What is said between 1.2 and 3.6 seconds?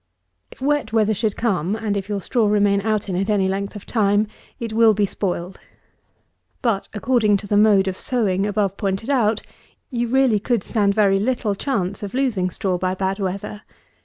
come, and if your straw remain out in it any